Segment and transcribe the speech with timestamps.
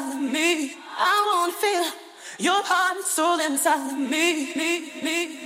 [0.00, 0.74] inside of me.
[0.98, 1.84] I wanna feel
[2.38, 4.06] your heart and soul inside of me.
[4.10, 5.39] me, me, me,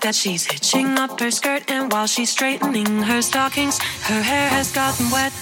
[0.00, 1.70] that she's hitching up her skirt.
[1.70, 5.32] And while she's straightening her stockings, her hair has gotten wet.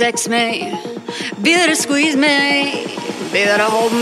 [0.00, 0.60] sex me,
[1.42, 2.86] be there to squeeze me,
[3.34, 3.99] be there to hold me.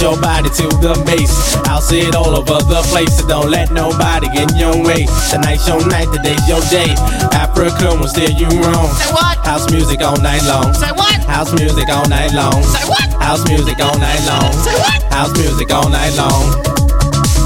[0.00, 1.56] Your body to the bass?
[1.68, 5.04] I'll see it all over the place, so don't let nobody get in your way.
[5.28, 6.88] Tonight's your night, today's your day.
[7.36, 8.88] Africa will steer you wrong.
[8.96, 9.36] Say what?
[9.44, 10.72] House music all night long.
[10.74, 11.20] Say what?
[11.28, 12.62] House music all night long.
[12.62, 13.08] Say what?
[13.20, 14.52] House music all night long.
[14.64, 15.00] Say what?
[15.12, 16.48] House music all night long.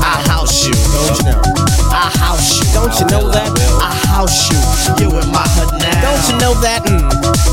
[0.05, 0.75] I house you.
[0.75, 1.43] Don't you know?
[1.91, 2.67] I house you.
[2.73, 3.51] Don't you know that?
[3.83, 4.63] I house you.
[5.03, 5.91] You in my hood now.
[5.99, 6.87] Don't you know that?
[6.87, 7.03] Mm.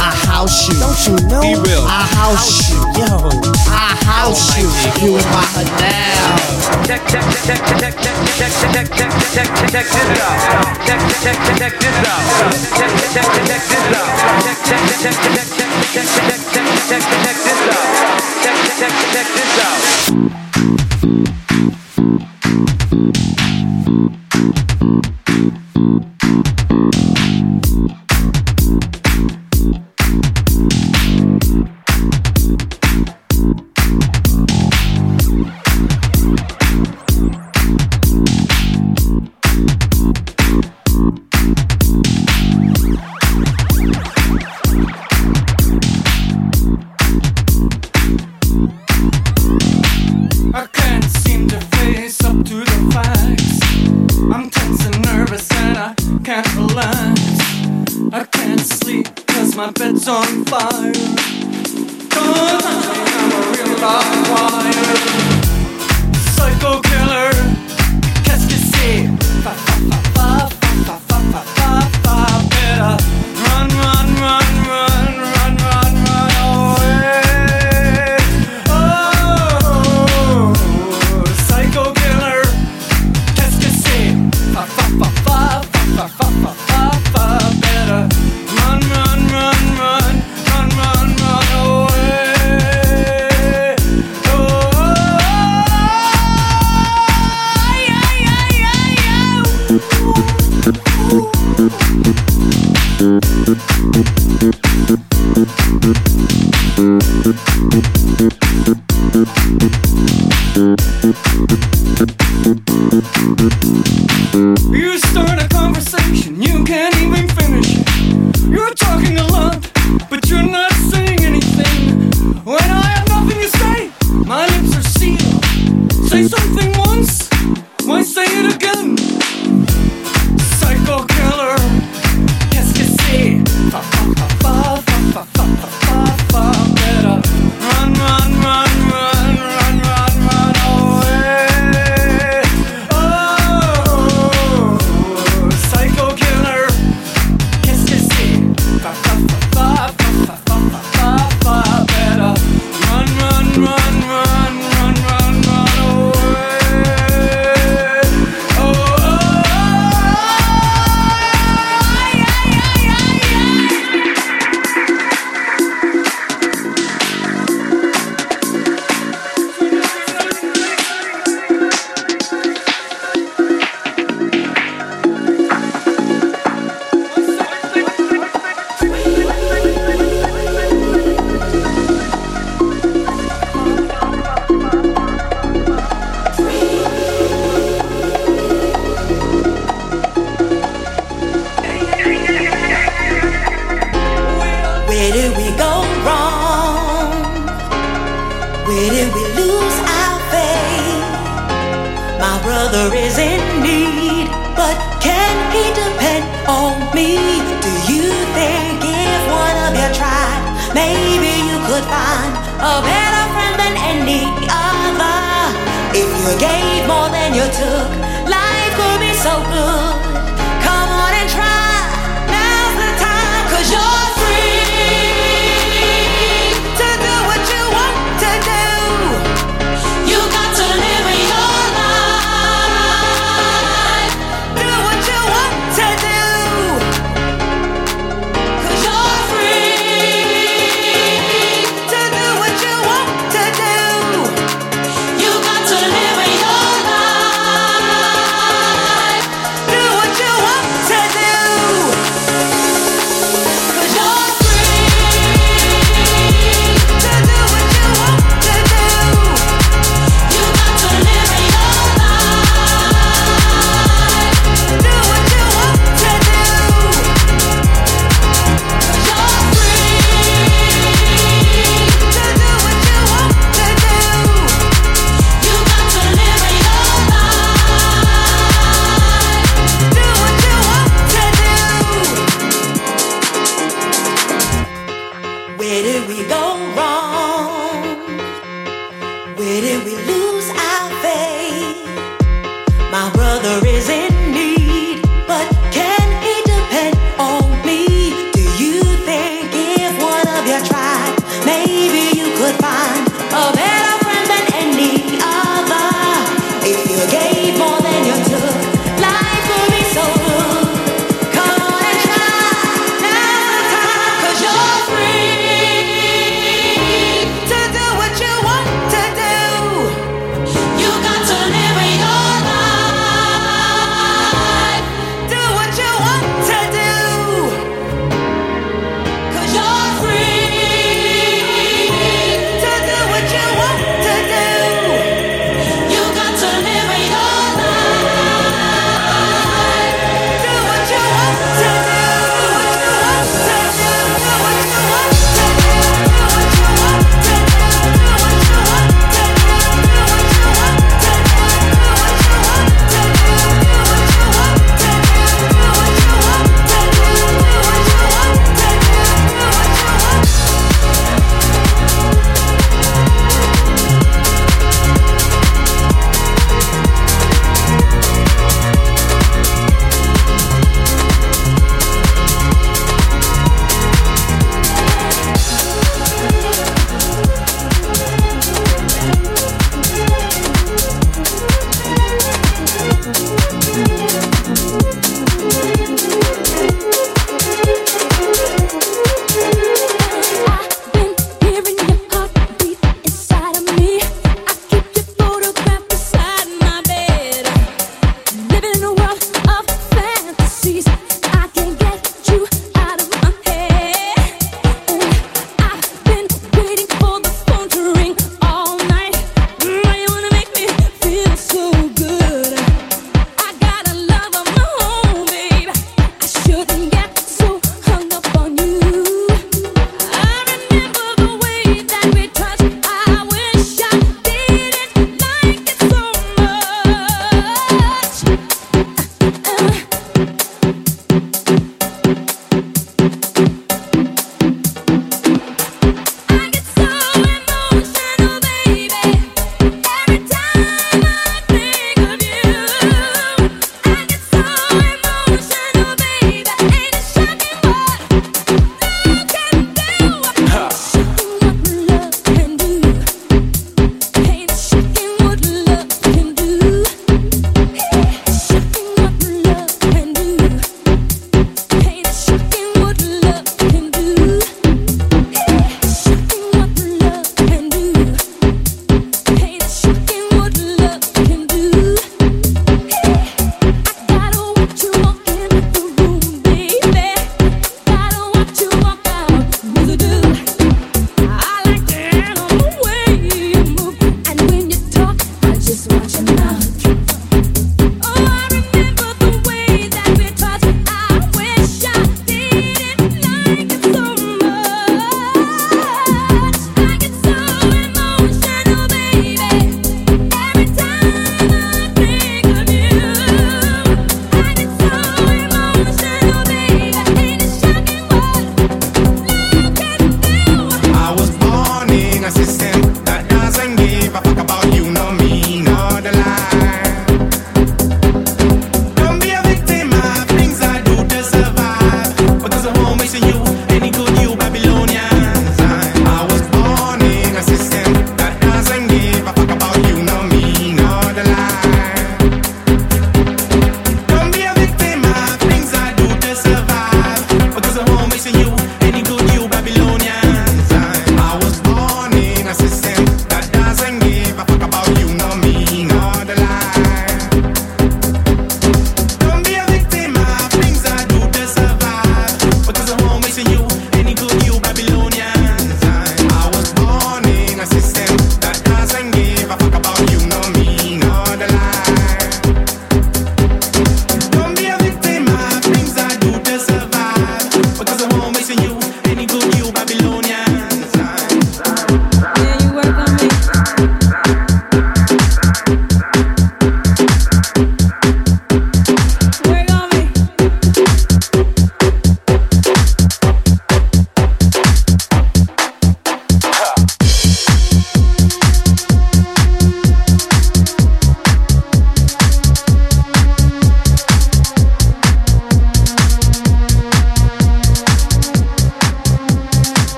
[0.00, 0.80] I house you.
[0.80, 1.44] Don't you know?
[1.44, 1.84] Be real.
[1.84, 2.80] I house you.
[2.96, 3.28] Yo.
[3.68, 4.64] I house you.
[5.04, 6.56] You in my hood now.
[6.88, 10.40] Check, check, check, check, check, check, check, check, check, check, check this out.
[10.88, 12.24] Check, check, check, check this out.
[12.72, 14.08] Check, check, check, check this out.
[14.40, 17.84] Check, check, check, check, check, check, check, check, check, check, check this out.
[18.40, 20.06] Check, check, check this out.
[24.36, 24.60] Thank
[30.50, 30.55] you.
[59.46, 60.92] Cause my bed's on fire.
[60.92, 64.96] Don't touch me, I'm a real live wire.
[66.34, 67.30] Psycho killer,
[68.24, 69.00] qu'est-ce que c'est?
[69.44, 69.74] Fa fa
[70.14, 70.48] fa
[70.86, 71.70] fa fa fa fa
[72.02, 72.16] fa
[72.50, 72.96] better
[73.44, 73.70] run,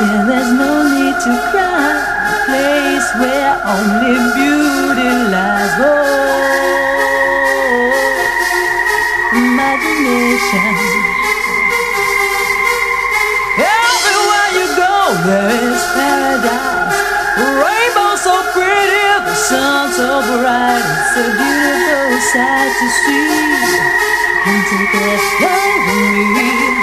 [0.00, 5.76] where there's no need to cry, a place where only beauty lies.
[5.76, 5.92] Oh,
[9.36, 10.72] imagination.
[13.60, 14.96] Everywhere you go,
[15.28, 16.96] there is paradise.
[17.60, 20.80] Rainbow so pretty, the sun so bright.
[20.80, 23.52] It's a beautiful sight to see.
[24.48, 26.79] Come take a flight with me.